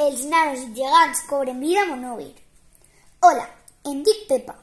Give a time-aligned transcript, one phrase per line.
[0.00, 2.32] els nanos gegants cobren vida a Monover.
[3.20, 3.44] Hola,
[3.84, 4.54] em dic Pepa.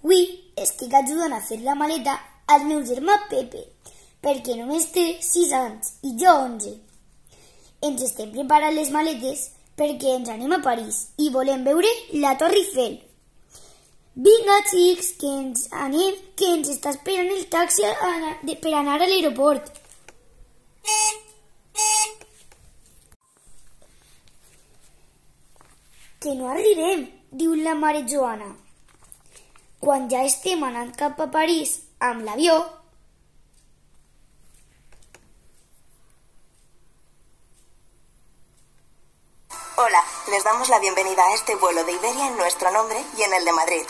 [0.00, 0.22] Avui
[0.56, 2.14] estic ajudant a fer la maleta
[2.54, 3.66] al meu germà Pepe,
[4.24, 6.72] perquè només té 6 anys i jo 11.
[7.88, 11.92] Ens estem preparant les maletes perquè ens anem a París i volem veure
[12.24, 12.96] la Torre Eiffel.
[14.16, 17.84] Vinga, xics, que ens anem, que ens està esperant el taxi
[18.64, 19.79] per anar a l'aeroport.
[26.20, 28.50] Que no arribem, diu la mare Joana.
[29.80, 31.78] Quan ja estem anant cap a París
[32.08, 32.58] amb l'avió,
[39.80, 43.32] Hola, les damos la bienvenida a este vuelo de Iberia en nuestro nombre y en
[43.32, 43.86] el de Madrid.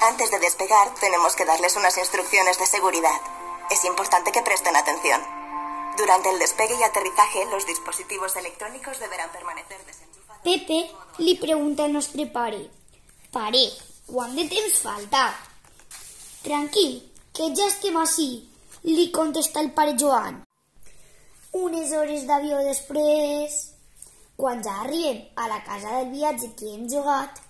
[0.00, 3.20] Antes de despegar, tenemos que darles unas instrucciones de seguridad.
[3.70, 5.20] Es importante que presten atención.
[5.98, 10.25] Durante el despegue y aterrizaje, los dispositivos electrónicos deberán permanecer desenchufados.
[10.46, 10.76] Pepe
[11.18, 12.60] li pregunta al nostre pare
[13.34, 13.62] Pare,
[14.06, 15.22] quant de temps falta?
[16.44, 16.92] Tranquil,
[17.34, 18.28] que ja estem així,
[18.84, 20.38] li contesta el pare Joan.
[21.62, 23.56] Unes hores d'avió després,
[24.38, 27.42] quan ja arribem a la casa del viatge que hem jugat,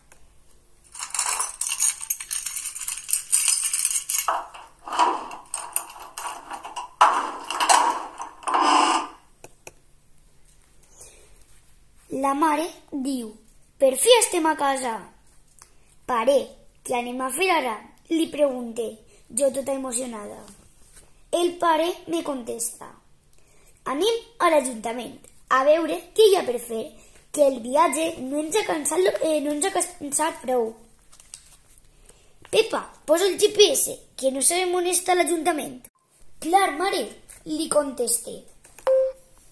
[12.17, 13.33] la mare diu
[13.77, 14.95] per fi estem a casa.
[16.09, 16.37] Pare,
[16.87, 17.75] què anem a fer ara?
[18.09, 18.87] Li pregunté,
[19.29, 20.39] jo tota emocionada.
[21.41, 22.89] El pare me contesta.
[23.93, 25.19] Anem a l'Ajuntament
[25.59, 26.87] a veure què hi ha per fer,
[27.37, 30.71] que el viatge no ens ha cansat, eh, no ens ha cansat prou.
[32.49, 35.83] Pepa, posa el GPS, que no sabem on està l'Ajuntament.
[36.41, 37.05] Clar, mare,
[37.45, 38.41] li contesté.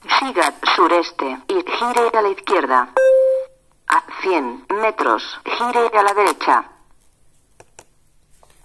[0.04, 2.92] Siga sureste y gire a la izquierda.
[3.86, 6.70] A 100 metros, gire a la derecha.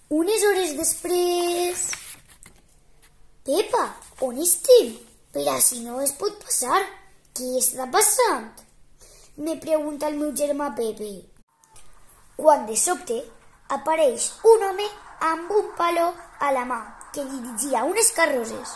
[0.10, 1.92] Unes hores després...
[3.46, 3.86] Pepa,
[4.22, 4.98] on estem?
[5.32, 6.82] Però si no es pot passar.
[7.38, 8.50] Què està passant?
[9.38, 11.12] Me pregunta el meu germà Pepe.
[12.36, 13.22] Quan de sobte
[13.78, 14.90] apareix un home
[15.32, 16.10] amb un palo
[16.40, 16.82] a la mà
[17.14, 18.76] que dirigia unes carrosses.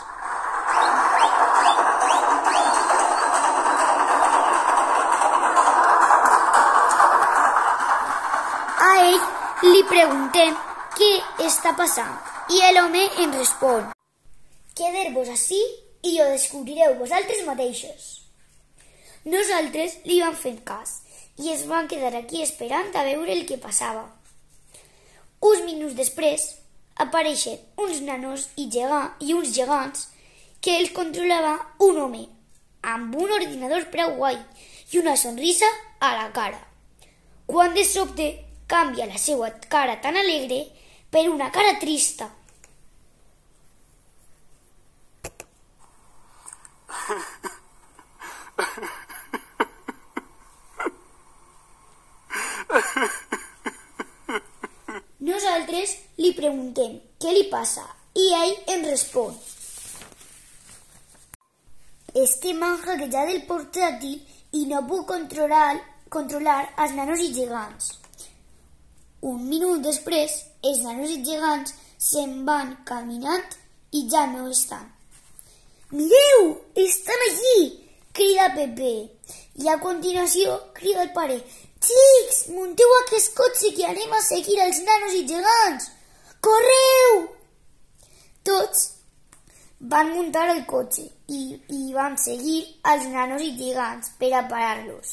[8.83, 10.55] A ell li preguntem
[10.97, 11.11] què
[11.47, 12.15] està passant
[12.53, 13.91] i l'home ens respon
[14.77, 15.59] Quedar-vos així
[16.03, 18.05] i ho descobrireu vosaltres mateixos.
[19.29, 20.97] Nosaltres li vam fer cas
[21.39, 24.03] i es van quedar aquí esperant a veure el que passava.
[25.39, 26.47] Uns minuts després
[27.05, 30.09] apareixen uns nanos i, gegant, i uns gegants
[30.63, 32.23] que els controlava un home
[32.93, 34.37] amb un ordinador prou guai
[34.93, 35.67] i una sonrisa
[35.99, 36.59] a la cara.
[37.45, 38.27] Quan de sobte
[38.67, 40.59] canvia la seva cara tan alegre
[41.11, 42.29] per una cara trista.
[55.23, 57.83] Nosaltres li preguntem què li passa
[58.15, 59.35] i ell ens respon.
[62.23, 64.19] És que m'han hackejat el portàtil
[64.59, 65.75] i no puc controlar,
[66.15, 67.91] controlar els nanos i gegants.
[69.31, 71.73] Un minut després, els nanos i gegants
[72.09, 73.57] se'n van caminant
[73.97, 74.85] i ja no estan.
[75.91, 76.53] Mireu,
[76.87, 77.83] estan allí!
[78.13, 78.93] crida Pepe.
[79.63, 81.39] I a continuació crida el pare.
[81.83, 85.89] Xics, munteu aquest cotxe que anem a seguir els nanos i gegants!
[86.43, 87.23] Correu!
[88.47, 88.85] Tots
[89.83, 91.41] van muntar el cotxe i,
[91.75, 95.11] i van seguir els nanos i gegants per a parar-los.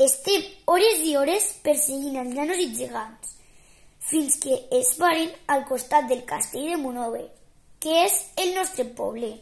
[0.00, 3.34] Estem hores i hores perseguint els nanos i gegants,
[4.00, 7.26] fins que es paren al costat del castell de Monover,
[7.80, 9.34] que és el nostre poble.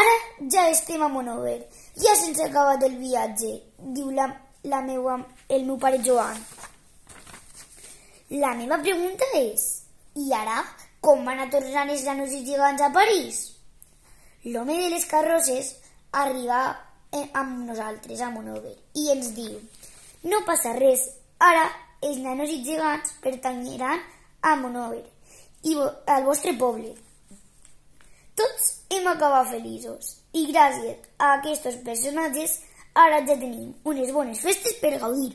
[0.00, 0.16] Ara
[0.54, 1.58] ja estem a Monover,
[2.00, 3.56] ja se'ns ha acabat el viatge,
[3.98, 4.30] diu la,
[4.64, 5.20] la meua,
[5.50, 6.40] el meu pare Joan.
[8.40, 9.66] La meva pregunta és,
[10.16, 10.62] i ara
[11.00, 13.42] com van a tornar els nanos i gegants a París?
[14.44, 15.74] L'home de les carrosses
[16.12, 16.62] arriba
[17.12, 19.58] eh, amb nosaltres, a Monover, i ens diu
[20.22, 21.06] no passa res,
[21.40, 21.64] ara
[22.04, 24.02] els nanos i gegants pertanyeran
[24.44, 25.04] a Monover
[25.64, 25.76] i
[26.12, 26.92] al vostre poble.
[28.36, 32.58] Tots hem acabat feliços i gràcies a aquests personatges
[32.94, 35.32] ara ja tenim unes bones festes per gaudir.